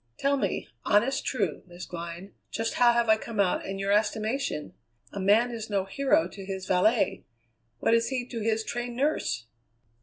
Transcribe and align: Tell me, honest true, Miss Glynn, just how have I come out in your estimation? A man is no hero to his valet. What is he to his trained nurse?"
Tell 0.17 0.35
me, 0.35 0.67
honest 0.83 1.27
true, 1.27 1.61
Miss 1.67 1.85
Glynn, 1.85 2.33
just 2.49 2.73
how 2.73 2.93
have 2.93 3.07
I 3.07 3.17
come 3.17 3.39
out 3.39 3.63
in 3.67 3.77
your 3.77 3.91
estimation? 3.91 4.73
A 5.11 5.19
man 5.19 5.51
is 5.51 5.69
no 5.69 5.85
hero 5.85 6.27
to 6.27 6.43
his 6.43 6.65
valet. 6.65 7.23
What 7.77 7.93
is 7.93 8.07
he 8.07 8.27
to 8.29 8.39
his 8.39 8.63
trained 8.63 8.95
nurse?" 8.95 9.45